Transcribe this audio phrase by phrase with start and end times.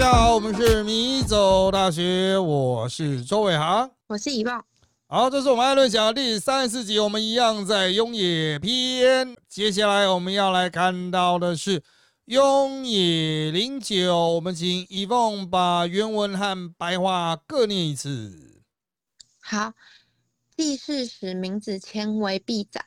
[0.00, 4.64] 家好，我们是米走大学，我是周伟航，我是遗忘。
[5.06, 9.36] 好，这是我们艾伦讲的第三十四集，我们一样在雍野篇。
[9.46, 11.82] 接下来我们要来看到的是
[12.24, 18.62] 雍野零九，我们请遗忘把原文和白话各念一次。
[19.38, 19.74] 好，
[20.56, 22.82] 帝释使明子谦为必宰，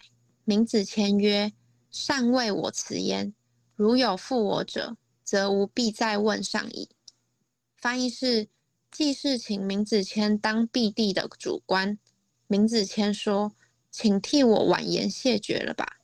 [0.45, 1.53] 明子谦曰
[1.91, 3.35] ：“善为我辞焉，
[3.75, 6.89] 如有负我者。”则无必再问上矣。
[7.83, 8.47] 翻译是：
[8.89, 11.99] 季氏请明子谦当毕地的主官。
[12.47, 13.51] 明子谦说
[13.91, 15.97] ：“请替我婉言谢绝了吧。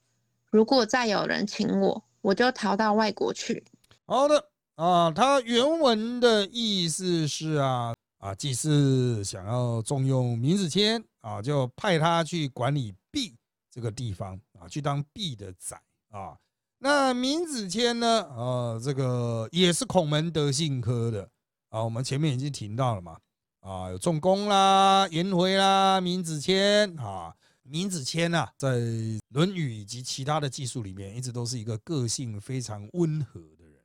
[0.51, 3.63] 如果再有人请我，我就逃到外国去。”
[4.05, 13.33] 好的啊，他原文的意思是啊啊，季氏想要重用明子谦啊，就派他去管理毕
[13.71, 16.37] 这个地方啊，去当毕的宰啊。
[16.79, 18.27] 那闵子骞呢？
[18.35, 21.29] 呃，这个也是孔门德信科的
[21.69, 21.83] 啊。
[21.83, 23.17] 我们前面已经提到了嘛，
[23.61, 27.33] 啊，有仲弓啦、颜回啦、闵子骞啊。
[27.63, 28.77] 闵子骞啊，在
[29.29, 33.79] 《论语》以及其他的技术里面，一直都是一个个性非常温和的人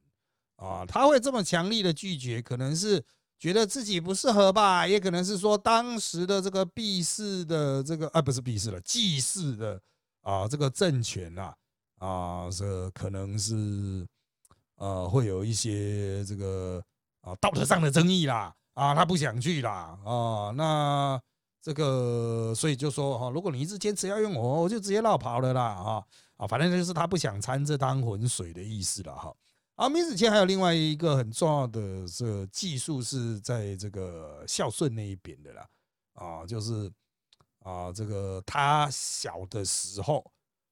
[0.56, 0.86] 啊。
[0.86, 3.04] 他会这么强力的拒绝，可能是
[3.38, 9.78] 觉得自己不适合吧，也可能是说当时的这个毕氏的这个啊，不是毕氏了，季氏的
[10.22, 11.54] 啊，这个政权啊。
[11.98, 14.06] 啊，这可能是
[14.76, 16.82] 呃，会有一些这个
[17.24, 21.20] 啊道德上的争议啦，啊，他不想去啦，啊，那
[21.62, 26.04] 这个所以就说哈，如果你一直坚持要用我，我就直接绕跑了啦，啊
[26.36, 29.34] 啊，反正就是他不想掺这趟浑水的意思了哈。
[29.76, 35.66] 啊，闵子骞还有另外一个很重要的这技术是在这个孝顺那一边的啦，
[36.12, 36.92] 啊，就是
[37.60, 40.24] 啊，这个他小的时候。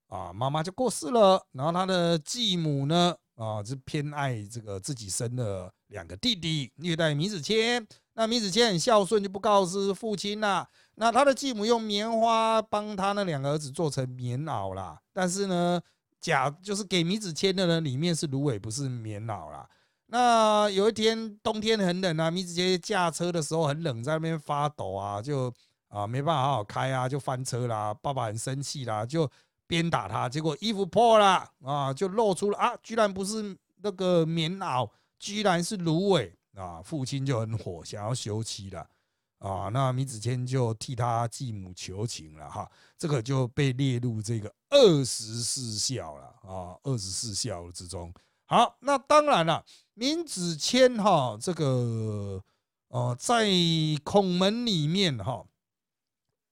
[0.08, 7.86] 啊，妈妈就过世了，然后他的继母呢，啊，就偏爱这个自己生的两个弟弟，虐待米子谦。
[8.14, 10.69] 那米子谦很孝顺，就不告知父亲啦。
[10.97, 15.80] 那他的继母用棉花帮他那两个儿子做成棉袄啦，但是呢，
[16.20, 19.69] 假就是给米子谦的呢，里面是芦苇，不是棉袄啦。
[20.07, 25.53] 那有一天冬天很冷啊，米子谦驾车的时候很冷，在那边发抖啊，就
[25.89, 27.95] 啊没办法好好开啊，就翻车啦。
[27.95, 29.30] 爸爸很生气啦，就。
[29.64, 34.86] 鞭打他，结果衣服破了啊，就露出了啊，居然不是那个棉袄，
[35.23, 36.83] 居然是芦苇啊！
[36.83, 38.91] 父亲就很火，想要休妻了
[39.39, 39.69] 啊。
[39.69, 42.69] 那米子谦就替他继母求情了哈，
[42.99, 48.13] 这个就被列入这个二十四孝了啊，二十四孝之中。
[48.47, 52.43] 好，那当然了，闵子骞哈，这个
[52.89, 53.49] 呃，在
[54.03, 55.47] 孔门里面哈，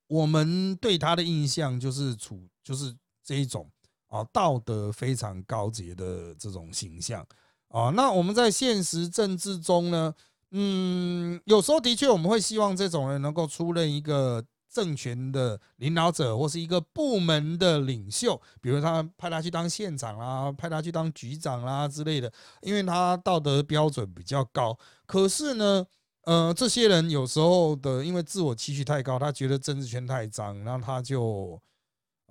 [0.06, 2.96] 我们对他的印象就是处就是。
[3.22, 3.70] 这一种
[4.08, 7.24] 啊，道德非常高洁的这种形象
[7.70, 10.14] 啊，那我们在现实政治中呢，
[10.50, 22.32] 嗯，有时候的确我们会希望这种人能够出任一个政权的领导者，或是一个部门的领袖，比如他派他去当县长啦，派他去当局长啦之类的，
[22.62, 24.78] 因为他道德标准比较高。
[25.06, 25.86] 可是呢，
[26.24, 31.60] 呃，这些人有时候的因为自我期许太高，他觉得政治圈太脏，然后他就。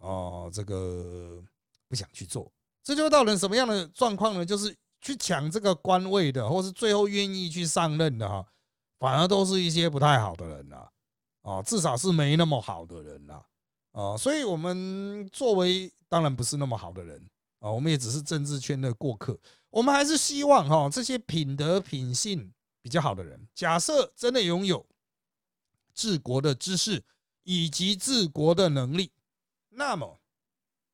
[0.02, 1.44] 哦，这个
[1.90, 2.50] 不想去做，
[2.82, 4.46] 这就会造成什么样的状况呢？
[4.46, 8.46] 就是去抢这个官位的，或是最后愿意去上任的哈，
[8.98, 10.88] 反而都是一些不太好的人呐。
[11.42, 13.42] 哦，至少是没那么好的人呐。
[13.92, 19.40] 哦，所以我们作为当然不是那么好的人啊，我们也只是政治圈的过客。
[19.70, 22.52] 我们还是希望哈，这些品德品性
[22.82, 24.86] 比较好的人，假设真的拥有
[25.94, 27.04] 治国的知识
[27.44, 29.12] 以及治国的能力。
[29.70, 30.20] 那么，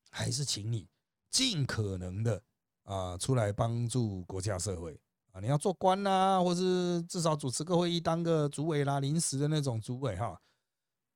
[0.09, 0.87] 还是请你
[1.29, 2.41] 尽可能的
[2.85, 4.97] 啊，出来帮助国家社会
[5.33, 5.41] 啊！
[5.41, 10.39] 你要做官呐，或是至少主持个会议，当个主委啦，临时的那种主委哈，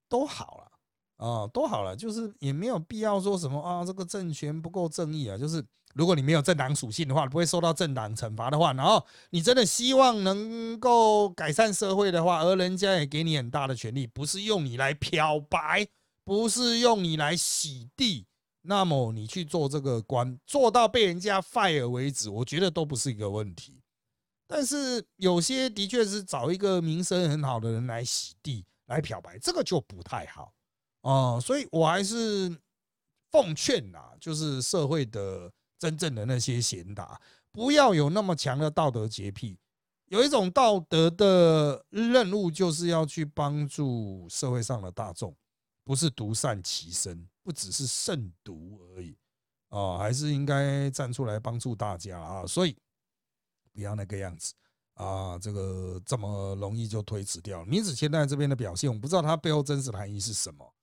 [0.10, 5.38] 都好了啊，都好了，就是也没有必要说什么啊，这个政权不够正义啊。
[5.38, 5.64] 就是
[5.94, 15.88] 如果你没有政党属性的话，不会受到政党惩罚的话，然后你真的希望能够改善社会的话，而人家也给你很大的权利，不是用你来漂白。
[16.26, 18.28] 不是用你来洗地，
[18.62, 23.82] 那么你去做这个官，做到被人家 fire 为止，我觉得都不是一个问题。
[24.48, 30.54] 但是有些的确是找一个名声很好的人来洗地、来漂白，这个就不太好
[31.02, 31.40] 啊。
[31.40, 32.50] 所以我还是
[33.32, 37.22] 奉劝呐，就是社会的真正的那些贤达，
[37.52, 39.58] 不要有那么强的道德洁癖。
[40.08, 45.36] 有一种道德的任务，就是要去帮助社会上的大众。
[45.90, 49.18] 不是独善其身，不只是慎独而已
[49.70, 52.46] 啊，还是应该站出来帮助大家啊！
[52.46, 52.78] 所以
[53.74, 54.54] 不要那个样子
[54.94, 57.66] 啊，这个这么容易就推辞掉。
[57.66, 60.76] 闵子骞在这边的表现，我不知道他背后真实含义是什么。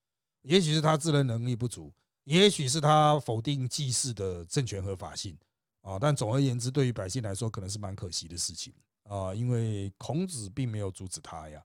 [0.43, 1.95] 也许是他自认能力不足，
[2.25, 5.39] 也许是他否定祭祀的政权合法性
[5.83, 6.01] 啊。
[6.01, 8.75] 但总而言之，对于百姓来说，可能是蛮可惜的事情
[9.05, 11.65] 啊，因为孔子并没有阻止他呀，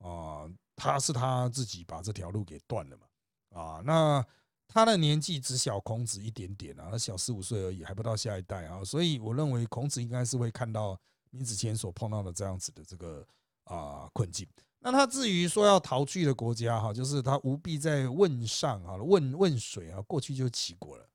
[0.00, 0.44] 啊，
[0.80, 4.24] 他是他自己把这条路给断了嘛，啊，那
[4.66, 10.98] 他的年纪只小孔子一点点啊，他小四五岁而已，还不到下一代啊，所以我认为孔子应该是会看到
[11.32, 13.26] 闵子骞所碰到的这样子的这个
[13.64, 14.48] 啊困境。
[14.78, 21.06] 那他至于说要逃去的国家哈，就是他无必在问上啊，问问水啊，过去就齐国了。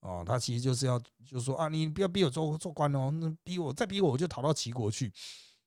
[0.00, 5.12] 哦，他其实就是要就是说啊，你不要逼我做做官哦，那逼我再逼我，我就逃到齐国去，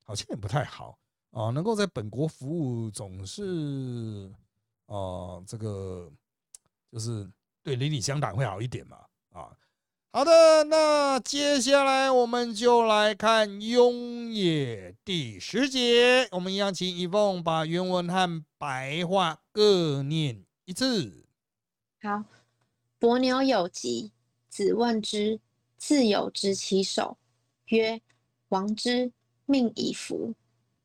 [0.04, 0.98] 好像也不太好。
[1.36, 1.52] 啊。
[1.52, 4.32] 能够在本国服务，总是
[4.88, 6.12] 啊，这个
[6.92, 7.30] 就是
[7.62, 8.98] 对邻里乡党会好一点嘛
[9.32, 9.56] 啊。
[10.12, 16.26] 好的，那接下来我们就来看《雍也》第十节。
[16.32, 21.26] 我们一样请一凤把原文和白话各念一次。
[22.02, 22.24] 好，
[22.98, 24.14] 伯牛有疾，
[24.48, 25.42] 子问之，
[25.78, 27.18] 自有执其手，
[27.66, 28.02] 曰
[28.48, 29.12] ：“王之，
[29.46, 30.34] 命以服。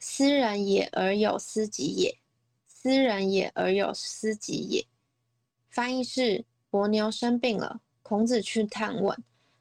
[0.01, 2.19] 斯人也而有斯己也，
[2.67, 4.85] 斯人也而有斯己也。”
[5.71, 7.81] 翻译是：伯牛生病了。
[8.03, 9.17] 孔子去探问，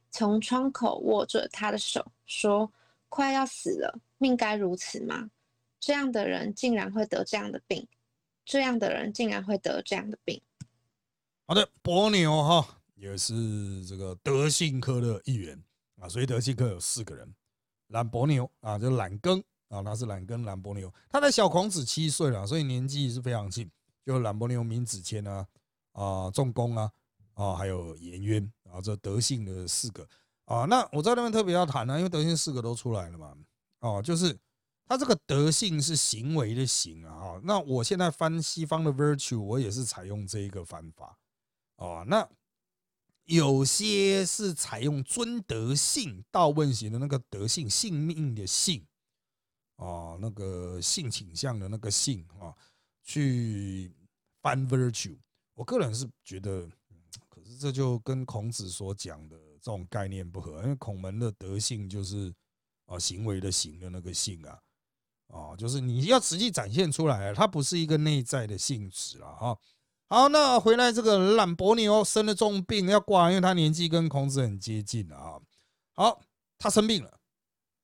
[0.10, 2.74] 从窗口握着他的手，说
[3.08, 5.30] ：“快要死了，命该如此吗？
[5.80, 7.88] 这样的人竟然会得这样的病，
[8.44, 10.42] 这样的人竟然会得这样的病。”
[11.46, 15.64] 好的，伯牛哈也是这个德性科的一员
[16.02, 17.32] 啊，所以德性科有四个人：
[17.90, 23.72] 懒伯牛啊，就懒庚啊，他是懒庚懒伯牛，他的小孔子七岁了，所以年纪是非常轻。
[24.06, 25.48] 就懒伯牛、闵子骞啊，
[25.94, 26.92] 啊，仲弓啊。
[27.36, 30.06] 啊，还有颜渊啊，这德性的四个
[30.44, 33.34] 啊，那我在那边特别要谈呢，因为德性四个都出来了嘛。
[33.80, 34.38] 哦，就是
[34.86, 37.40] 他这个德性是行为的行啊。
[37.46, 41.18] 那我现在翻西方的 virtue，我也是采用这一个翻法。
[41.78, 42.28] 哦，那
[43.24, 48.86] 有些是采用尊德性道问型的那个德性，性命的性
[49.80, 52.54] 啊，那个性倾向的那个性啊，
[53.02, 53.92] 去
[54.42, 55.18] 翻 virtue。
[55.56, 56.70] 我个人是觉得。
[57.28, 62.34] 可是这就跟孔子所讲的这种概念不合，因为孔门的德性就是
[62.86, 64.60] 啊行为的行的那个性啊，
[65.30, 69.58] 啊就是你要实际展现出来，它不是一个内在的性质了哈。
[70.08, 75.40] 好，那回来这个懒伯牛生了重病要挂，因为他年纪跟孔子很接近啊。
[75.94, 76.22] 好，
[76.58, 77.19] 他生病了，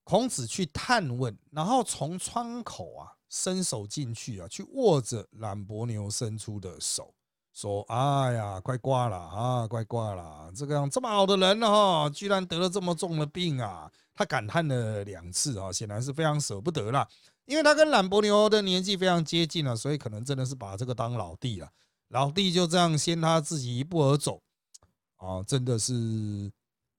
[0.06, 7.14] 孔子去探问，然后从窗口啊伸手进去啊，去握着懒伯牛伸出的手。
[7.52, 10.52] 说：“哎呀，快挂了啊，快挂了！
[10.54, 17.08] 这个样这么好的人哈，居然得了这么重的病啊！”他感叹了两次啊，显然是非常舍不得了，
[17.46, 21.70] 因为他跟懒伯牛的年纪非常接近了，所以可能真的是把这个当老弟了。
[22.10, 24.42] 老弟就这样先他自己一步而走
[25.16, 26.52] 啊，真的是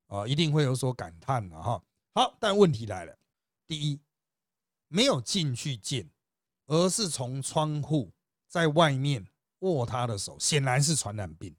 [0.07, 1.79] 啊，一定会有所感叹的哈。
[2.17, 3.15] 好，但问题来了，
[3.67, 4.01] 第一，
[4.89, 6.09] 没有进去见，
[6.65, 8.11] 而是从窗户
[8.49, 9.27] 在外面。
[9.61, 11.55] 握他的手显然是传染病。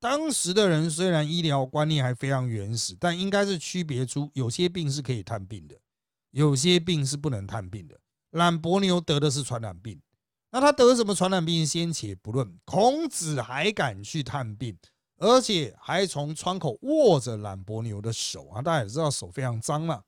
[0.00, 5.78] 当时的人虽然医疗观念还非常原始，但应该是区别出有些病是可以探病的，
[6.30, 8.00] 有些病是不能探病的。
[8.30, 10.00] 懒伯牛得的是传染病，
[10.50, 14.76] 那他得什么传染病先且不论，孔子还敢去探病，
[15.18, 18.60] 而且还从窗口握着懒伯牛的手啊！
[18.60, 20.04] 大家也知道手非常脏了。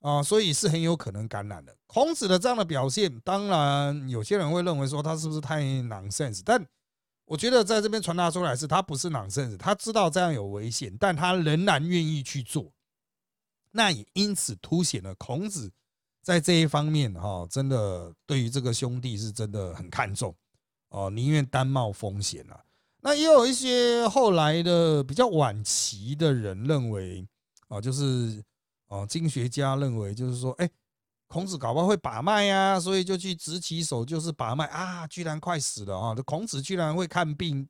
[0.00, 1.74] 啊，所以是很有可能感染的。
[1.86, 6.62] 孔子的这样的表现，当然有些人会认为说他是不是太 nonsense，但
[7.24, 12.70] 我觉得在这边传达出来是他不是 nonsense，他知道这样有危险，但他仍然愿意去做。
[13.70, 15.72] 那也因此凸显了孔子
[16.20, 20.36] 在这一方面哈，真的对于这个兄弟是真的很看重
[20.90, 22.62] 哦，宁愿担冒风险啊。
[23.04, 27.24] 那也有一些后来的比较晚期的人认为
[27.68, 28.42] 啊，就是。
[28.86, 30.70] 啊，经学家认为就是说，哎，
[31.26, 36.14] 孔子搞不好会把脉呀，所以就去执起手就是把脉啊，居然快死了啊！
[36.14, 37.66] 这孔子居然会看病，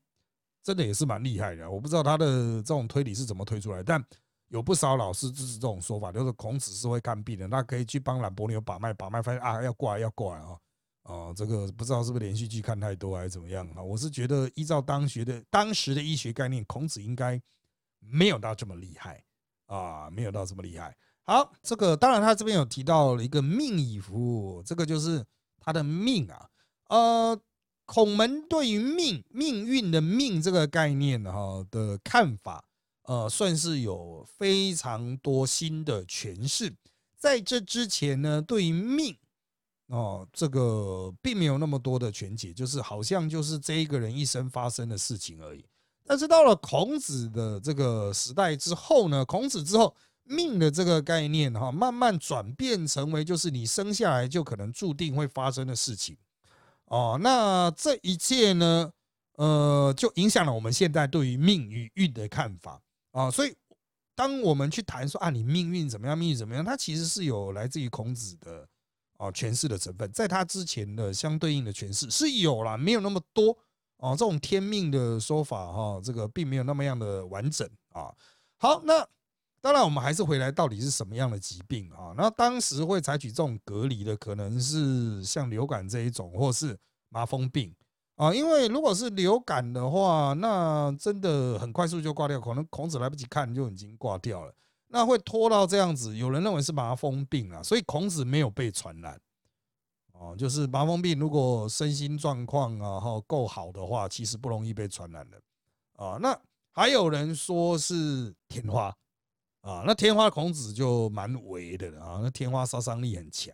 [0.62, 1.70] 真的也是蛮厉害的。
[1.70, 2.26] 我不知道他的
[2.56, 4.04] 这种推理是怎么推出来，但
[4.48, 10.58] 有不少老师支持这种说法，就是孔子是会看病的，那可以去帮兰伯牛把脉，把脉发现啊要挂要挂啊，
[11.04, 13.82] 哦，这个不知道是不是连续剧看太多还是怎么样啊？
[13.82, 17.40] 我是觉得依照当学的当时的医学概念，孔子应该
[18.00, 19.22] 没有到这么厉害
[19.66, 20.96] 啊，没有到这么厉害。
[21.24, 25.24] 好，这个当然他这边有提到一个命以服，这个就是
[25.58, 26.48] 他的命啊。
[26.88, 27.38] 呃，
[27.84, 32.64] 孔门对于命命运的命这个概念哈的看法，
[33.02, 36.74] 呃，算是有非常多新的诠释。
[37.16, 39.16] 在这之前呢，对于命
[39.88, 45.64] 哦，这个并没有那么多的全解，就是好像就是这一个人一生发生的事情而已。
[46.06, 56.16] 但是到了孔子的这个时代之后呢，孔子之后命的这个概念哈，慢慢转变成为就是你生下来就可能注定会发生的事情
[56.86, 57.18] 哦。
[57.20, 58.90] 那这一切呢，
[59.36, 62.80] 呃，就影响了我们现在对于命与运的看法
[63.12, 63.30] 啊。
[63.30, 63.54] 所以
[64.14, 68.66] 当我们去谈说啊，你命运怎么样，命运怎么样，它其实是有来自于孔子的
[69.24, 73.56] 啊诠释的成分，在他之前的相对应的诠释是有了，没有那么多。
[73.98, 78.12] 啊，这种天命的说法哈，这个并没有那么样的完整啊。
[78.58, 79.06] 好，那
[79.62, 82.12] 当然我们还是回来，到底是什么样的疾病啊？
[82.14, 86.76] 那当时会采取这种隔离的，可能是像流感这一种，或是
[87.08, 87.74] 麻风病
[88.16, 88.34] 啊。
[88.34, 94.52] 因为如果是流感的话，那真的很快速就挂掉，可能孔子来不及看就已经挂掉了。
[94.94, 99.20] 那会拖到这样子，有人认为是麻风病啊，所以孔子没有被传染。
[100.12, 105.42] 哦，就是麻风病，如果身心状况啊哈够好的话，其实不容易被传染的
[105.96, 106.16] 啊。
[106.20, 108.96] 那还有人说是天花
[109.62, 112.20] 啊，那天花孔子就蛮为的啊。
[112.22, 113.52] 那天花杀伤力很强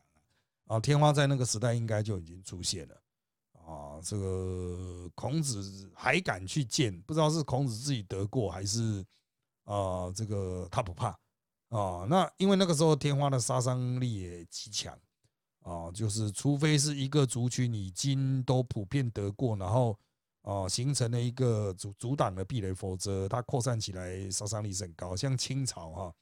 [0.66, 2.94] 啊，天花在那个时代应该就已经出现了
[3.54, 3.98] 啊。
[4.02, 9.02] 这个孔子还敢去见，不知道是孔子自己得过还是
[9.64, 11.18] 啊这个他不怕
[11.70, 12.06] 啊。
[12.08, 14.96] 那因为那个时候天花的杀伤力也极强。
[15.62, 19.94] 啊，就是除非是一个族群已经都普遍得过，然后
[20.40, 25.14] 啊形成了一个阻阻挡的壁垒，否则它扩散起来杀伤力是很高。
[25.14, 26.14] 像清朝哈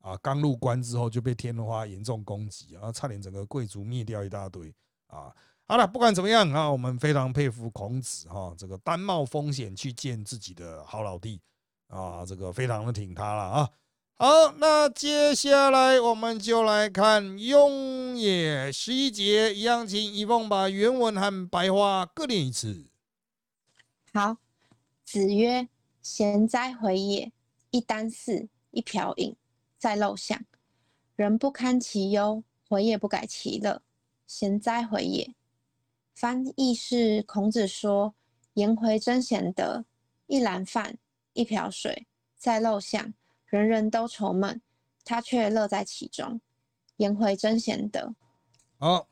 [0.00, 4.72] 啊刚入关之后就被天花严重攻击然啊，差点整个贵族灭掉一大堆
[5.06, 5.34] 啊。
[5.66, 11.40] 好了，不管怎么样啊，我们非常佩服孔子哈，这个单冒风险去见自己的好老弟
[11.88, 13.70] 啊，这个非常的挺他了啊。
[14.16, 22.86] 好，那接下来我们就来看《雍也》十一节，一样，请一凤把原文和白话各念一次。
[24.12, 24.36] 好，
[25.04, 25.68] 子曰
[26.00, 27.32] ：“贤哉，回也！
[27.72, 29.34] 一箪食，一瓢饮，
[29.78, 30.40] 在陋巷，
[31.16, 33.82] 人不堪其忧，回也不改其乐，
[34.28, 35.34] 贤哉，回也！”
[36.14, 38.14] 翻译是孔子说
[38.54, 39.84] ：“颜回真贤德，
[40.28, 40.98] 一篮饭，
[41.32, 42.06] 一瓢水，
[42.38, 43.12] 在陋巷。”
[43.46, 44.60] 人人都愁闷，
[45.04, 46.40] 他却乐在其中。
[46.96, 48.14] 颜回真贤德。
[48.78, 49.08] 好，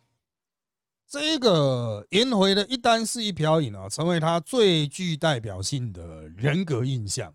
[1.09, 7.35] 这个颜回的一箪食一瓢饮啊，成为他最具代表性的人格印象。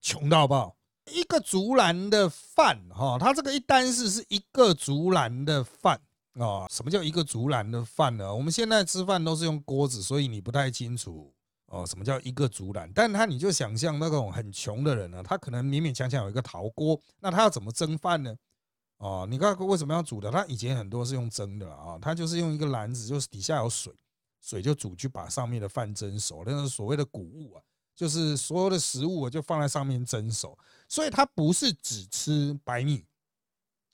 [0.00, 0.76] 穷到爆，
[1.12, 6.00] 一个竹篮的饭哈，他这个一箪食是一个竹篮的饭
[6.34, 6.66] 啊。
[6.70, 8.34] 什么叫一个竹篮的饭呢？
[8.34, 11.34] 我们现在吃饭都是用锅子，所以你不太清楚。
[11.66, 12.90] 哦，什么叫一个竹篮？
[12.94, 18.36] 但他你就想象那种很穷的人呢，他可能勉勉强强有一个陶锅，那他要怎么蒸饭呢？
[18.98, 20.30] 哦，你看为什么要煮的？
[20.30, 23.92] 他以前很多是用蒸的啊，他就是用一个篮子，就是底下有水，
[24.40, 26.44] 水就煮去把上面的饭蒸熟。
[26.46, 27.62] 那是所谓的谷物啊，
[27.94, 30.56] 就是所有的食物就放在上面蒸熟，
[30.88, 33.04] 所以他不是只吃白米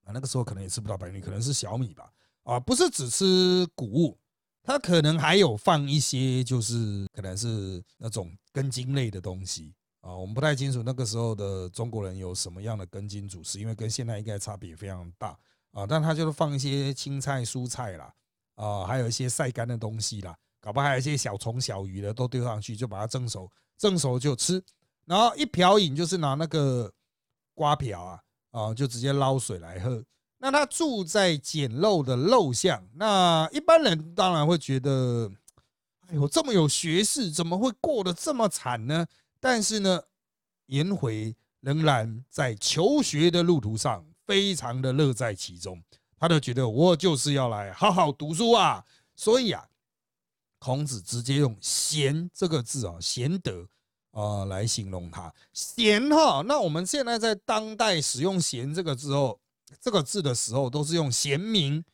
[0.05, 2.12] 啊，那个时候可能也吃不到白米，可能是小米吧
[2.45, 4.19] 啊，不是只吃谷物。
[4.62, 15.37] 它可能还有放一些，就是可能是那种根茎类的东西啊，我们不太清楚那个时候的中国人有什么样的根茎主食，因为跟现在应该差别非常大
[15.73, 15.87] 啊。
[15.87, 18.14] 但他就是放一些青菜、蔬菜啦，
[18.54, 24.62] 啊，还有一些晒干的东西啦，搞不好还有一些小虫、小鱼的都丢上去，就把它蒸熟，蒸熟就吃。
[25.07, 26.92] 然后一瓢饮就是拿那个
[27.54, 28.21] 瓜瓢啊，
[28.52, 30.04] 啊，就直接捞水来喝。
[30.44, 35.30] 那他住在简陋的陋巷，那一般人当然会觉得，
[36.08, 39.06] 哎呦，这么有学识，怎么会过得这么惨呢？
[39.38, 40.02] 但是呢，
[40.66, 45.80] 颜回仍然在求学的路途上非常的乐在其中，
[46.18, 48.84] 他就觉得我就是要来好好读书啊。
[49.14, 49.64] 所以啊，
[50.58, 53.68] 孔子直接用“贤”这个字啊，贤德
[54.11, 55.32] 啊来形容他。
[55.52, 59.38] 贤哈，那我们现在在当代使用“贤”这个字后。
[59.81, 61.85] 这个字的时候都是用贤明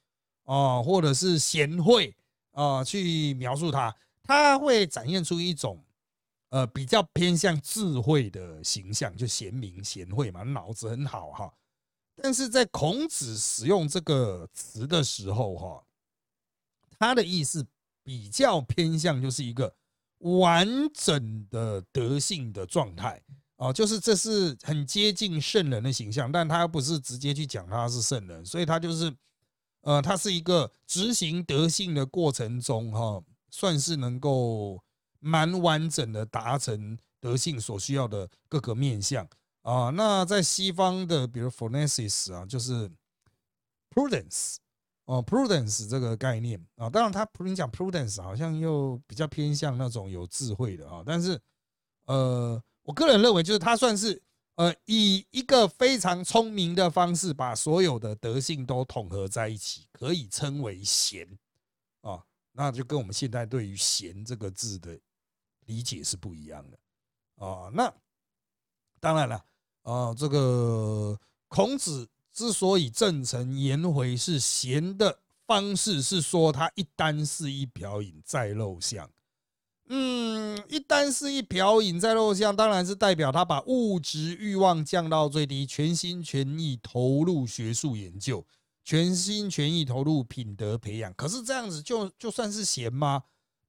[0.44, 2.14] 啊，或者是贤惠
[2.52, 5.84] 啊去描述他，他会展现出一种
[6.50, 11.52] 呃比较偏向智慧的形象，就贤明贤惠嘛，脑子很好哈。
[12.20, 15.84] 但是在孔子使用这个词的时候哈，
[16.98, 17.66] 他的意思
[18.02, 19.76] 比较偏向就是一个
[20.18, 23.22] 完整的德性的状态。
[23.58, 29.12] 哦，就是这是很接近圣人的形象，但他不是直接去讲他是圣人，所以他就是，
[29.80, 34.80] 呃，他是一个执行德性的过程中，哈，算是能够
[35.18, 39.28] 蛮完整的达成德性所需要的各个面向
[39.62, 39.90] 啊。
[39.90, 42.88] 那在西方的，比如 phronesis 啊，就是
[43.90, 44.58] prudence
[45.06, 51.40] 哦，prudence 这个概念啊，当然他普林讲 prudence 好像又比较偏向那种有智慧的啊，但是
[52.06, 54.22] 呃，我个人认为就是他算是
[54.54, 61.38] 呃以一个非常聪明的方式把所有的德性都统合在一起，可以称为贤
[62.00, 64.98] 啊，那就跟我们现在对于贤这个字的
[65.66, 67.68] 理解是不一样的啊。
[67.74, 67.92] 那
[68.98, 69.44] 当然了，
[69.82, 72.08] 啊，这个孔子。
[72.30, 79.10] 之所以正成颜回是贤的方式，是说他一箪是一瓢饮再露相。
[79.90, 88.46] 嗯，一箪是一瓢饮再露相，当然是代表他把物质欲望降到最低，全心全意投入学术研究，
[88.84, 91.12] 全心全意投入品德培养。
[91.14, 93.22] 可是这样子就就算是贤吗？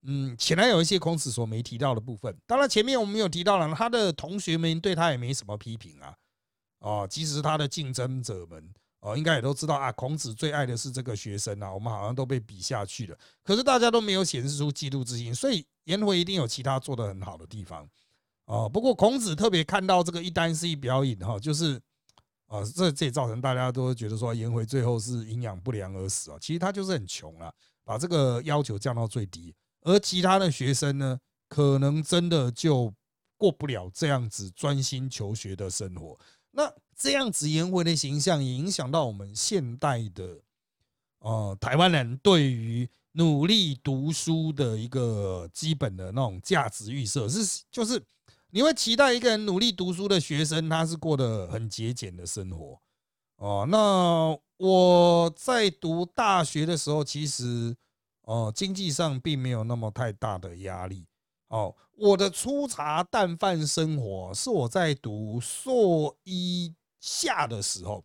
[0.04, 2.38] 嗯，显然有一些孔子所没提到的部分。
[2.46, 6.16] 当然前面我们有提到了，他的同学们对他也没什么批评啊。
[6.80, 9.92] 哦，其实他的竞争者们哦，应该也都知道啊。
[9.94, 13.18] 孔子最爱的是这个学生啊，我们好像都被比下去了。
[13.44, 17.88] 可是大家都没有显示出嫉妒之心，所以颜回一定有其他做的很好的地方
[18.46, 18.68] 哦。
[18.68, 21.80] 不过孔子特别看到这个一箪是一瓢饮哈，就是
[22.48, 26.38] 啊，这这也造成大家都觉得说颜回最后是营养不良而死啊。
[26.42, 27.54] 其实他就是很穷啊，
[27.86, 32.94] 把这个要求降到最低，而其他的学生呢，可能真的就
[33.38, 36.20] 过不了这样子专心求学的生活。
[36.52, 40.42] 那这样子颜回的形象影响到我们现代的
[41.20, 48.04] 呃台湾人对于努力读书的一个基本的那种价值预设是，就是
[48.52, 52.80] 你会期待一个人努力读书的学生，他是过得很节俭的生活
[53.38, 53.66] 哦。
[53.70, 57.74] 那我在读大学的时候，其实
[58.24, 61.06] 哦经济上并没有那么太大的压力。
[61.48, 68.04] 哦，我的粗茶淡饭生活是我在读硕一下的时候，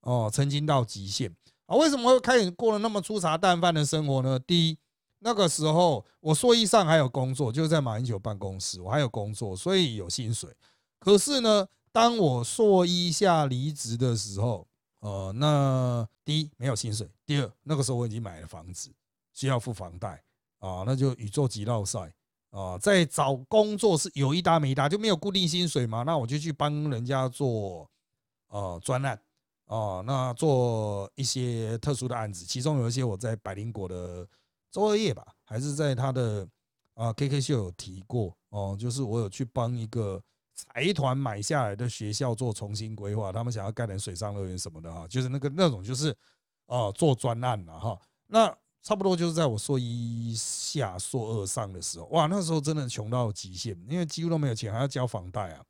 [0.00, 1.34] 哦，曾经到极限
[1.66, 1.76] 啊。
[1.76, 4.38] 为什么会开始过了那么粗茶淡饭的生活呢？
[4.38, 4.78] 第一，
[5.20, 10.54] 那个时候我硕一上还有工作，就是在马英九办公室，我还有工作，所以有薪水。
[10.98, 14.66] 可是呢，当我硕一下离职的时候，
[15.00, 18.90] 呃，那第一没有薪水，第二那个时候我已经买了房子，
[19.32, 20.22] 需要付房贷
[20.58, 22.12] 啊，那就宇宙级绕赛。
[22.50, 26.02] 啊，在找工作是有一搭没一搭，就没有固定薪水嘛？
[26.04, 27.86] 那我就去帮人家做
[28.48, 29.20] 呃专案
[29.66, 34.26] 哦，那做一些特殊的案子，其中有一些我在百灵果的
[34.70, 36.48] 周二夜吧，还是在他的
[36.94, 40.22] 啊 KK 秀有提过哦，就是我有去帮一个
[40.54, 46.14] 财团买下来的学校做重新规划，他们想要盖点水上乐园什么的哈，就是那个那种就是
[46.66, 48.56] 哦做专案了哈，那。
[48.80, 55.62] 差不多就是在我硕一下、硕二上的时候，哇，那时候真的穷到极限，因为几乎都没有钱，还要交房贷啊，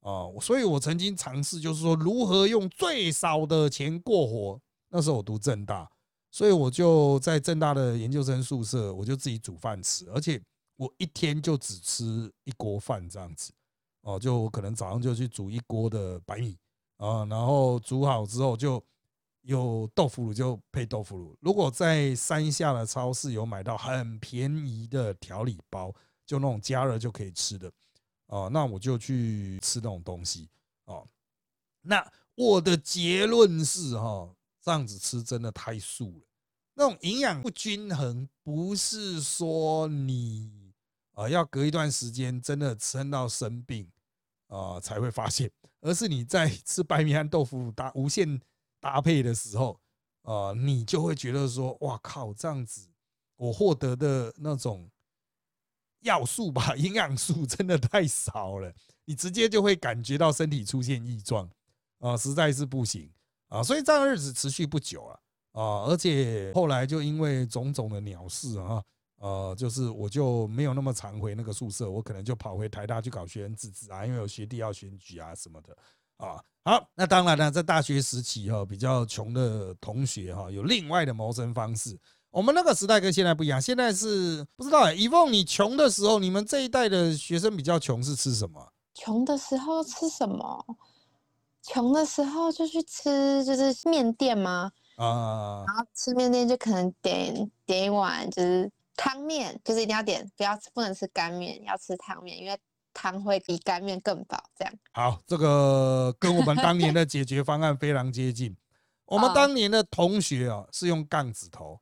[0.00, 4.60] 啊，所以我曾经尝试，就是说如何用最少的钱过活。
[4.90, 5.90] 那时候我读正大，
[6.30, 10.40] 所以我就在正大的研究生宿舍，我就自己煮饭吃，而且
[10.76, 13.52] 我一天就只吃一锅饭这样子，
[14.02, 16.56] 哦，就可能早上就去煮一锅的白米
[16.96, 18.82] 啊，然后煮好之后就。
[19.42, 21.34] 有豆腐乳就配豆腐乳。
[21.40, 25.90] 如果在山下的超市有买到很便宜的调理包，
[26.26, 27.72] 就那种加热就可以吃的，
[28.28, 30.48] 哦，那我就去吃那种东西
[30.84, 31.06] 哦。
[31.82, 36.26] 那我的结论是哈，这样子吃真的太素了，
[36.72, 40.72] 那种营养不均衡，不是说你
[41.12, 43.90] 啊要隔一段时间真的撑到生病
[44.46, 48.40] 啊才会发现，而是你在 吃白米和豆腐搭无限。
[48.80, 49.80] 搭配的时候，
[50.22, 52.88] 啊，你就会觉得说，哇靠，这样子
[53.34, 54.88] 我获得的那种
[56.00, 58.72] 要素吧， 营养素真的太少了，
[59.04, 61.48] 你直接就会感觉到身体出现异状，
[61.98, 63.10] 啊，实在是不行
[63.48, 65.18] 啊，所以这样日子持续不久啊，
[65.52, 68.82] 啊，而且后来就因为种种的鸟事啊，
[69.16, 75.76] 呃，就是我就没有那么常回那个宿舍，我可能就跑回台大去搞学生自治啊，因为有学弟要选举啊什么的。
[76.18, 81.96] 啊，好，那当然了，在大学时期哈，比较穷的同学哈，有另外的谋生方式。
[82.30, 84.92] 我们那个时代跟现在不一样，现在是不知道哎。
[84.94, 88.72] 以凤，你穷的时候，你们这一代的学生比较穷，是吃什么？
[88.94, 90.64] 穷的时候吃什么？
[91.62, 94.70] 穷的时候就去吃，就是面店吗？
[94.96, 102.58] 啊，然后吃面店就可能点点一碗，就是汤面，就是一定要点，不要吃不能吃干面，要吃汤面，因为。
[102.94, 108.56] 汤会比干面更饱，这样好，这个跟我们当年的解决方案非常接近。
[109.04, 111.78] 我们当年的同学啊，是用杠子头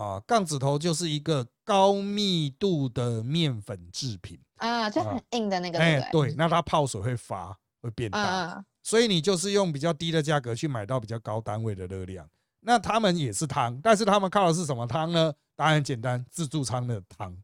[0.00, 5.78] 啊，杠子头就是一个高密度的面粉制品啊，就很硬的那个。
[5.78, 12.26] 哎，对，那它泡水会发，会变大，所以你就是用比较低的价格去买到比较高单位的热量。
[12.60, 15.30] 那他们也是汤，但是他们靠的是什么汤呢？
[15.54, 17.36] 当然简单，自助餐的汤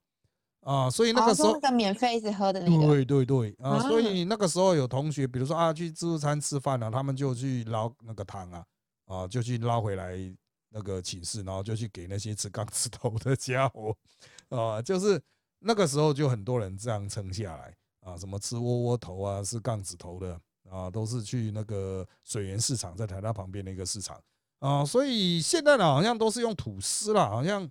[0.62, 0.88] 啊。
[0.88, 3.78] 所以那个时候那个免费一直喝的那个，对对对啊。
[3.80, 8.64] 所以那个时候有同学，比如说啊，去自助餐吃饭了，他们就去捞那个汤啊，
[9.04, 10.16] 啊，就去捞回来
[10.76, 13.96] 那个寝室，然后就去给那些吃杠子头的家伙
[14.50, 15.18] 啊，就是
[15.60, 20.38] 那个时候就很多人这样撑下来啊，什么吃窝窝头啊，是杠子头的。
[20.68, 24.20] 啊，都是去那个水源市场，在台大旁边的一个市场
[24.58, 27.70] 啊，所以现在呢，好像都是用吐司啦，好像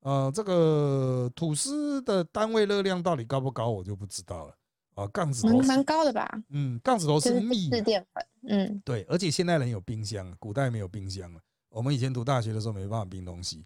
[0.00, 4.54] 呃，这个吐司的单位热量到底高不高，我就不知道了
[4.96, 5.06] 啊。
[5.06, 6.28] 杠子头蛮高的吧？
[6.50, 11.40] 嗯，杠子头是蜜是淀粉，嗯，对，而且现代人有冰箱，古代没有冰箱了。
[11.76, 13.62] 我们以前读大学的时候没办法冰东西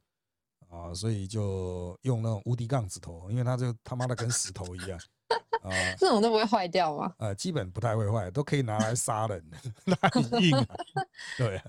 [0.68, 4.99] 啊，所以就用那种无敌杠子头，因为它就他妈的跟石头一样。
[5.62, 7.14] 啊，这种都不会坏掉吗？
[7.18, 9.44] 呃，基本不太会坏，都可以拿来杀人，
[10.11, 10.66] 很硬啊。
[11.38, 11.62] 对，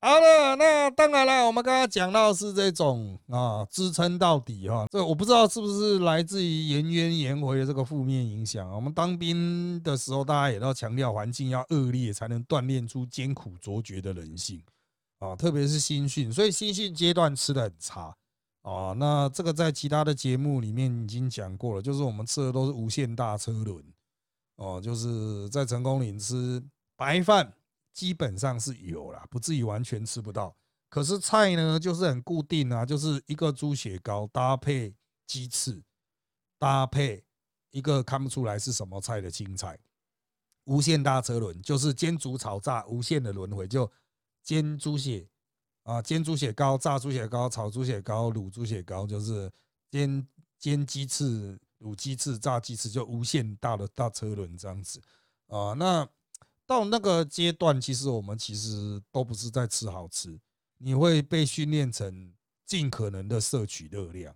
[0.00, 4.86] 好了，那当然了，我们刚刚讲到是这种啊，支撑到底哈。
[4.90, 8.70] 这我不知道是不是来自于颜渊颜回的这个负面影响。
[8.70, 14.62] 我们当兵的时候，大家也要强调环境要恶劣，才能锻炼出艰苦卓绝的人性
[15.24, 18.14] 啊，特别是新训，所以新训阶段吃的很差。
[18.62, 23.84] 哦，那这个在其他的节目里面已经讲过了，就是我们吃的都是无限大车轮，
[24.56, 26.62] 哦，就是在成功岭吃
[26.96, 27.52] 白饭
[27.92, 30.56] 基本上是有啦，不至于完全吃不到。
[30.88, 34.94] 可是菜呢，就是很固定啊，就是一个猪血糕搭配
[35.26, 35.82] 鸡翅，
[36.58, 37.24] 搭配
[37.70, 39.78] 一个看不出来是什么菜的青菜，
[40.64, 43.90] 无限大车轮就是煎煮炒炸无限的轮回，就
[44.44, 45.26] 煎猪血。
[45.82, 49.52] 啊，煎猪血糕、炸猪血糕、炒猪血糕、卤猪血糕，就是
[49.90, 50.26] 煎
[50.58, 54.98] 煎鸡翅、卤鸡翅、炸鸡翅，就无限大的大车轮这样子
[55.46, 55.74] 啊。
[55.74, 56.08] 那
[56.64, 60.40] 到那个阶段，其实我们其实都不是在吃好吃，
[60.78, 62.32] 你会被训练成
[62.64, 64.34] 尽可能的摄取热量，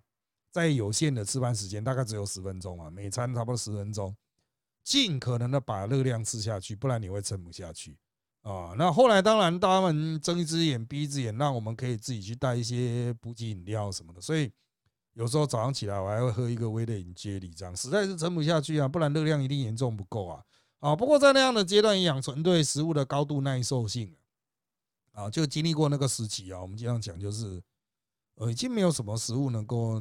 [0.51, 4.15] 在有限的吃饭时间，大概只有十分钟啊，每餐差不多十分钟，
[4.85, 7.97] 尽可能的把热量吃下去，不然你会撑不下去。
[8.49, 14.23] 啊，那后来当然他们睁一只眼闭一只眼，让我们可以自己去带一些补给饮料什么的。
[14.23, 14.51] 所以
[15.13, 20.43] 有时候早上起来我还会喝一个威的饮接力，这样实在是撑不下去啊，不然热量一定严重不够啊。
[20.79, 24.17] 啊，不过在那样的阶段，养成对食物的高度耐受性
[25.13, 26.59] 啊，就经历过那个时期啊。
[26.63, 27.63] 我们经常讲就是，
[28.37, 30.01] 呃，已经没有什么食物能够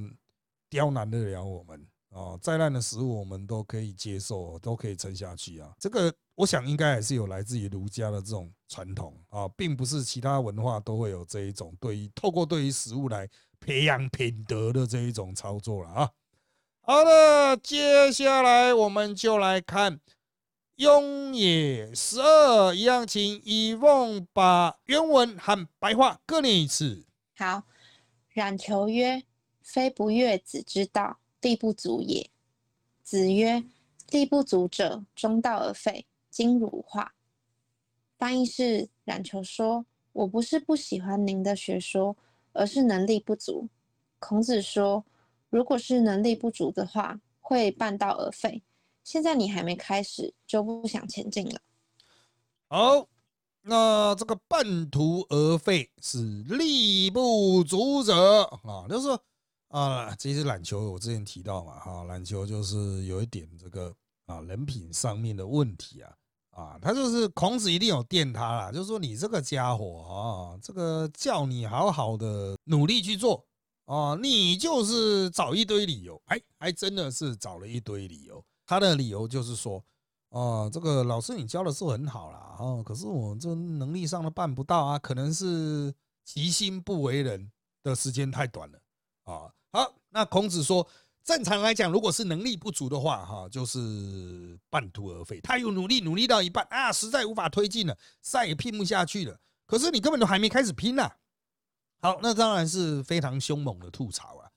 [0.70, 2.38] 刁难得了我们啊。
[2.42, 5.74] 再烂的食物我们都可以接受，都可以撑下去啊。
[5.78, 6.16] 这个。
[6.38, 13.28] 我想应该还是有来自于儒家的这种传统啊，并不是其他文化都会有这一种对于透过对于食物来
[13.60, 16.12] 培养品德的这一种操作了啊。
[16.82, 19.98] 好的，接下来我们就来看
[20.76, 27.08] 《雍也十二》，一样，请以凤把原文和白话各念一次。
[27.36, 27.64] 好，
[28.30, 29.24] 冉求曰
[29.64, 32.30] ：“非不悦子之道，地不足也。”
[33.04, 33.64] 子曰
[34.08, 36.06] ：“地不足者，中道而废。”
[36.38, 37.16] 经儒化
[38.16, 42.16] 翻译是：冉求说：“我不是不喜欢您的学说，
[42.54, 43.68] 而是能力不足。”
[44.22, 45.04] 孔子说
[45.50, 48.62] ：“如果是能力不足的话，会半道而废。
[49.04, 51.60] 现在你还没开始，就不想前进了。”
[52.70, 53.08] 好，
[53.64, 59.10] 那这个半途而废是力不足者啊，就是
[59.70, 63.96] 啊，其实冉求我之前提到嘛，哈，冉求就是有一点这个
[64.28, 66.16] 啊人品上面的问题啊。
[66.58, 73.46] 啊，他就是孔子一定有电他啦，就是说你这个家伙啊，这个叫你好好的努力去做
[73.86, 78.44] 啊，你就是找一堆理由，哎，还真的是找了一堆理由。
[78.66, 79.84] 他的理由就是说，
[80.30, 85.94] 啊，这个老师你教的是很好啦，啊，可是我这能力上都办不到啊，可能是
[86.26, 87.52] 其心不为人
[87.84, 88.80] 的时间太短了
[89.26, 89.54] 啊。
[89.72, 90.88] 好，那孔子说。
[91.28, 95.42] 正常来讲，如果是能力不足的话，哈，就是半途而废。
[95.42, 99.38] 他有努力，努力到一半啊，实在无法推进了，再也拼不下去了。
[99.66, 101.04] 可是你根本都还没开始拼呢。
[102.00, 104.48] 好，那当然是非常凶猛的吐槽啊。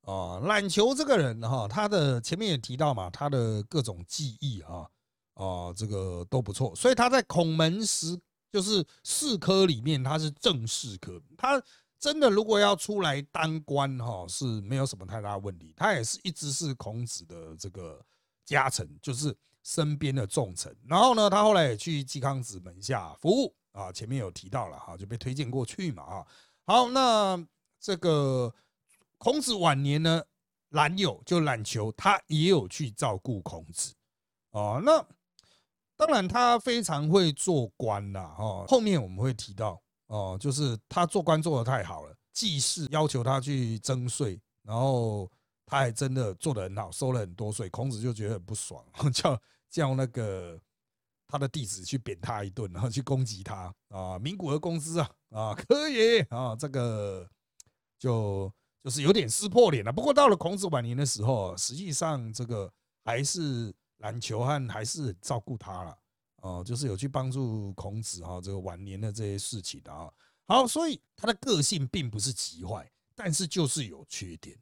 [0.00, 4.90] 哦，冉求这个人哈，他的前面也提到嘛，他的各种技艺啊，
[5.34, 6.74] 啊，这个都不错。
[6.74, 8.18] 所以他在孔门十
[8.50, 11.62] 就是四科里面，他是正四科，他。
[11.98, 15.72] 真的，如果要出来当官哈，是没有什么太大问题。
[15.74, 18.04] 他也是一直是孔子的这个
[18.44, 20.76] 家臣，就是身边的重臣。
[20.86, 26.26] 然后呢，他后来也去季康子门下服务啊，前面有提到了哈，就被推荐过去嘛啊。
[26.66, 27.42] 好，那
[27.80, 28.54] 这个
[29.16, 30.22] 孔子晚年呢，
[30.68, 33.94] 冉有就冉求，他也有去照顾孔子
[34.50, 34.78] 啊。
[34.84, 35.04] 那
[35.96, 38.66] 当然，他非常会做官啦哈。
[38.68, 39.82] 后面我们会提到。
[40.06, 45.30] 哦，就是他做官做的太好了，祭祀要求他去征税，然后
[45.64, 50.60] 他还真的做的很好，收了很多税，孔子就觉得很不爽， 叫叫那个
[51.26, 57.28] 他的弟子去贬他一顿，然后去攻击他啊，名古屋公司啊啊，可以啊，这个
[57.98, 58.52] 就
[58.84, 59.92] 就是有点撕破脸了。
[59.92, 62.72] 不过到了孔子晚年的时候，实际上这个
[63.04, 65.98] 还是冉求和还是照顾他了。
[66.46, 70.08] 哦，就是有去帮助孔子哈，这个晚年的这些事情的啊。
[70.46, 74.56] 好，所以他的个性并不是极坏，但是就是有缺点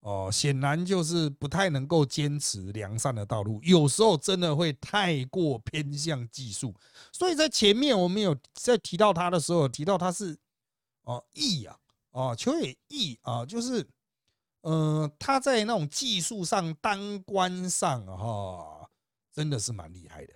[0.00, 0.30] 哦。
[0.32, 6.72] 显然就是不太能够坚持良善的道路，有时候真的会太过偏向技术。
[7.10, 10.38] 所以在前面我们有在提到他的时候，提到他是
[11.02, 11.76] 哦义啊，
[12.10, 13.84] 哦求也义啊，就是
[14.60, 18.88] 呃他在那种技术上当官上哈，
[19.32, 20.34] 真的是蛮厉害的。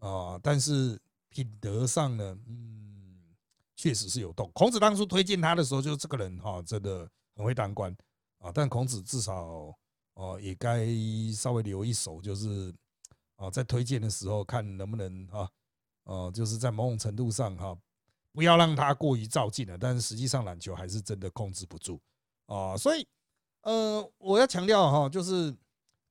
[0.00, 0.96] 啊，但是
[1.28, 3.34] 品德上呢，嗯，
[3.74, 4.50] 确实是有动。
[4.54, 7.94] 孔子当初推荐他的时候，就是这个人哈，真的很会当官
[8.38, 8.52] 啊。
[8.54, 9.76] 但孔子至少
[10.14, 10.86] 哦，也该
[11.34, 12.72] 稍微留一手，就是
[13.36, 15.50] 啊，在推荐的时候看能不能啊，
[16.04, 17.76] 哦，就是在某种程度上哈，
[18.32, 19.76] 不要让他过于照进了。
[19.76, 22.00] 但是实际上，篮球还是真的控制不住
[22.46, 22.76] 啊。
[22.76, 23.04] 所以，
[23.62, 25.52] 呃，我要强调哈，就是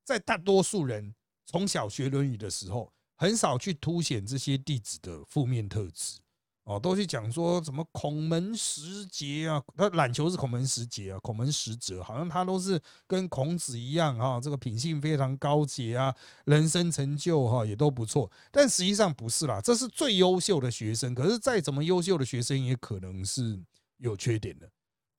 [0.03, 2.91] 在大多数人从小学《论语》的时候。
[3.17, 6.19] 很少去凸显这些弟子的负面特质
[6.63, 16.13] 哦，都去讲说什么孔门十杰啊，他篮球是孔门十杰啊，孔门十哲，好像他都是跟孔子一样啊，这个品性非常高洁啊，
[16.45, 23.59] 人生成就哈也都不错，但实际上不是啦，这是最优秀的学生，可是再怎么优秀的学生也可能是
[23.97, 24.69] 有缺点的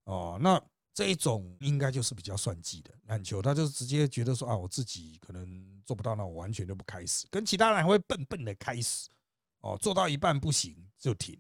[0.04, 0.62] 哦，那。
[0.98, 7.24] 这一种应该就是比较算计的篮球，他就直接觉得说啊，我自己可能做不到，那我完全就不开始。
[7.30, 9.08] 跟其他人还会笨笨的开始，
[9.60, 11.38] 哦，做到一半不行就停，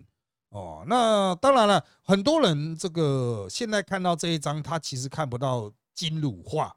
[0.50, 6.76] 哦，那当然了，很多人这个现在看到这一章，他其实看不到金鲁化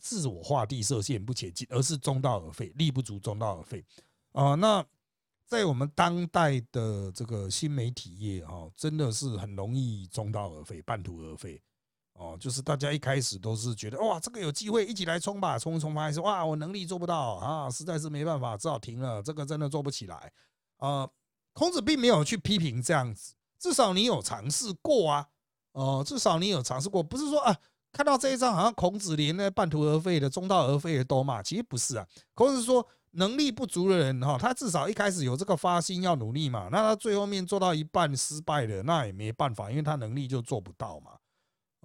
[0.00, 3.84] 自我画地设限不前进，而是中道而废，力不足中道而废，
[4.32, 4.84] 啊，那
[5.46, 11.62] 在我们当代的这个新媒体业啊，真的是很容易中道而废，半途而废。
[12.18, 19.22] 哦，就是大家一开始都是觉得哇，这个有机会一起来冲吧，冲一冲吧，说哇，我能力做不到啊，实在是没办法，只好停了。
[19.22, 20.32] 这个真的做不起来
[20.78, 21.08] 啊。
[21.52, 25.26] 孔子并没有去批评这样子，至少你有尝试过啊，
[25.72, 27.56] 哦，至少你有尝试过，不是说啊，
[27.92, 32.06] 看到这一章好像孔子连那半途而废的、中道而废的都骂，其实不是啊。
[32.34, 41.12] 孔子说，能力不足的人哈，他至少一开始有这个发心要努力嘛，那他最后面做到一半失败了，那也没办法，因为他能力就做不到嘛。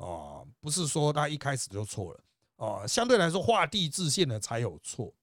[0.04, 2.20] 哦，不是说他一开始就错了
[2.58, 5.13] 哦，相对来说画地自限的才有错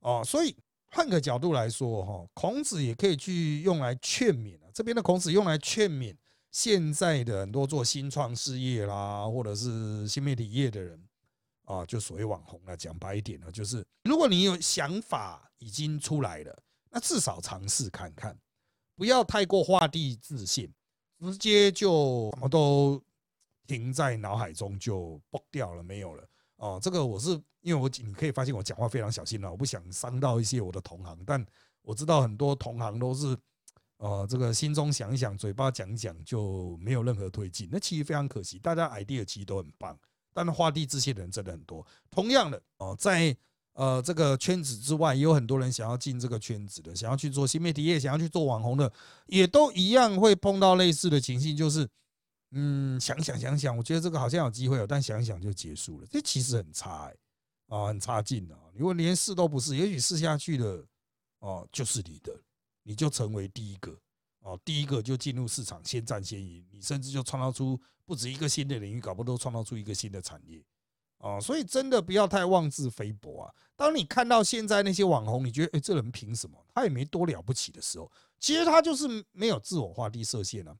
[0.00, 0.56] 哦，所以
[0.90, 4.70] 换个角度来说哈，孔子也可以去用来劝勉啊。
[4.72, 6.14] 这边的孔子用来劝勉
[6.52, 11.02] 现在的很多做新创事业啦，或者是新媒体业的人
[11.64, 12.76] 啊，就所谓网红了。
[12.76, 18.38] 讲白一点呢，就是如果你有想法已经出来了，那至少尝试看看，
[18.94, 20.72] 不要太过画地自限，
[21.20, 23.02] 直接就什么都。
[23.70, 26.24] 停在脑海中就崩掉了，没有了
[26.56, 26.80] 哦。
[26.82, 27.30] 这个我是
[27.60, 31.16] 因为我你可以发现我讲话非常小心了，我不想伤到一些我的同行。
[31.24, 31.46] 但
[31.82, 33.36] 我知道很多同行都是，
[33.98, 37.68] 呃，这个心中想一想，嘴巴讲一讲就没有任何推进。
[37.70, 39.96] 那其实非常可惜，大家 idea 其实都很棒，
[40.34, 41.86] 但画地自限的人真的很多。
[42.10, 43.36] 同样的哦，在
[43.74, 48.92] 呃这个圈子之外，也有很多人想要进这个圈子的，想要去做新媒体业，想要去做网红的，
[49.26, 51.88] 也都一样会碰到类似的情形，就是。
[52.52, 57.16] 嗯，想想想想，我觉得这个好像有机会哦，但想想就结束了，这其实很差哎，
[57.68, 58.58] 啊，很差劲的。
[58.74, 60.84] 如果连试都不试，也许试下去了，
[61.38, 62.36] 哦，就是你的，
[62.82, 63.96] 你就成为第一个，
[64.40, 70.60] 哦，第一个就进入市场，先占先赢，你甚至就创造出不止一个新的领域，搞不都创造出一个新的产业，
[71.18, 73.54] 哦，所以真的不要太妄自菲薄啊。
[73.76, 76.58] 当你看到现在那些网红，你觉得哎，这人凭什么？
[76.74, 78.10] 他也没多了不起的时候，
[78.40, 80.76] 其实他就是没有自我画地设限啊。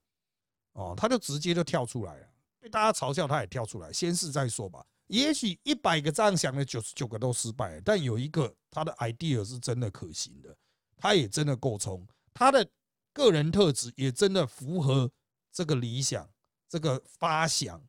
[0.80, 2.26] 哦，他就直接就跳出来了，
[2.58, 4.82] 被大家嘲笑，他也跳出来，先试再说吧。
[5.08, 10.56] 也许一百个这样想的，九十九个都失败，但有一个他的 idea 是真的可行的，
[10.96, 12.66] 他也真的够冲，他的
[13.12, 15.10] 个人特质也真的符合
[15.52, 16.26] 这个理想、
[16.66, 17.82] 这个发想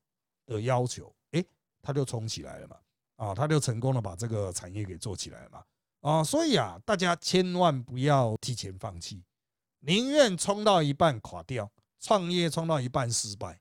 [0.45, 1.45] 的要求，诶，
[1.81, 2.77] 他就冲起来了嘛，
[3.15, 5.63] 啊，他就成功的把这个产业给做起来了嘛，
[6.01, 9.23] 啊，所以啊，大家千万不要提前放弃，
[9.79, 11.71] 宁愿冲到一半垮掉。
[12.01, 13.57] 创业创到一半失败，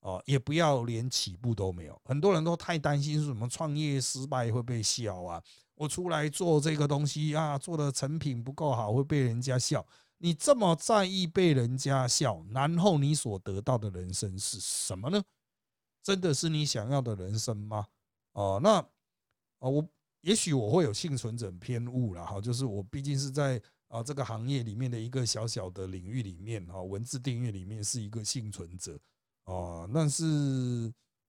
[0.00, 2.00] 哦，也不要连起步都没有。
[2.04, 5.40] 很多人都太担心是什么创业失败会被笑啊，
[5.74, 9.86] 我出来做这个东西啊，做的成品不够好会被人家笑。
[10.18, 15.22] 你这么在意被人家笑，然后你所得到的人生是什么呢？
[16.02, 17.86] 真的是你想要的人生吗？
[18.32, 18.76] 哦，那
[19.58, 19.86] 啊，我
[20.22, 23.60] 也许我会有幸存者偏误了哈，就是我毕竟是在
[23.92, 28.98] 啊这个行业里面的一个小小的领域里面哈，文字订阅里面是一个幸存者
[29.44, 30.24] 啊，但是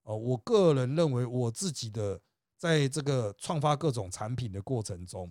[0.03, 2.17] 哦，我个人认为我自己的
[2.57, 5.29] 在这个创发各种产品的过程中，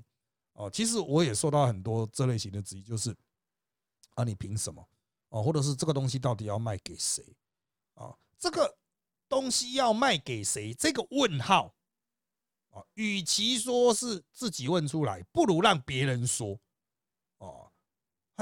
[0.52, 3.16] 哦，其实我也受到很多这类型的质疑，就是
[4.10, 4.86] 啊，你凭什么？
[5.30, 7.24] 哦，或者是这个东西到底要卖给谁？
[7.94, 8.78] 啊，这个。
[9.28, 10.74] 东西要卖给谁？
[10.74, 11.74] 这个问号
[12.68, 16.60] 啊，与其说是自己问出来，不如让别人说。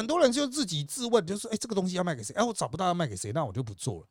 [0.01, 2.33] 很多人就自己自问，就是哎，这个东西要卖给谁？
[2.35, 4.07] 哎，我找不到要卖给谁，那我就不做了。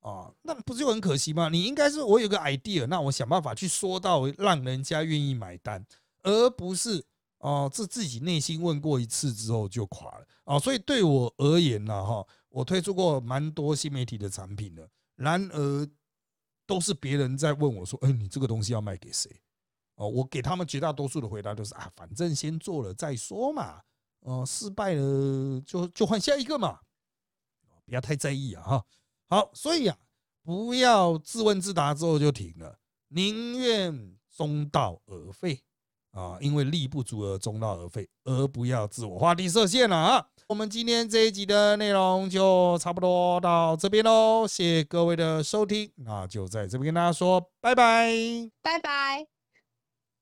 [0.00, 1.48] 啊，那不就很可惜吗？
[1.50, 5.84] 你应该是我有个 idea，那我想办法去说到让人家愿意买单，
[6.22, 7.04] 而不是
[7.38, 10.26] 哦，自自己内心问过一次之后就垮了。
[10.44, 15.88] 啊，所以对我而言呢，哈，我推出过蛮多新媒体的产品的，然而。
[16.66, 19.30] 都是别人在问我说：“哎，你这个东西要卖给谁？”
[19.96, 23.82] 哦，我给他们绝大多数的回答都是：“啊，反正先做了再说嘛。
[24.24, 26.80] 哦，失败了就就换下一个嘛。
[27.86, 28.62] 不要太在意啊！
[28.62, 28.84] 哈，
[29.28, 29.96] 好，所以啊，
[30.42, 35.62] 不要自问自答之后就停了，宁愿中道而废
[36.12, 48.10] 啊，因为力不足而中道而废，而不要自我画地设限了啊。”我们今天这一集的内容就差不多到这边喽，谢谢各位的收听，那就在这边跟大家说拜拜，
[48.62, 49.33] 拜拜。